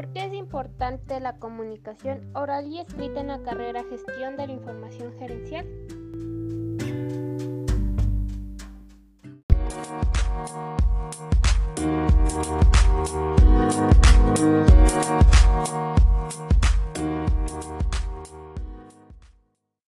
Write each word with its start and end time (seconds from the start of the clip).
¿Por 0.00 0.14
qué 0.14 0.24
es 0.24 0.32
importante 0.32 1.20
la 1.20 1.36
comunicación 1.36 2.34
oral 2.34 2.66
y 2.68 2.78
escrita 2.78 3.20
en 3.20 3.26
la 3.26 3.42
carrera 3.42 3.84
Gestión 3.84 4.34
de 4.38 4.46
la 4.46 4.54
Información 4.54 5.12
Gerencial? 5.18 5.66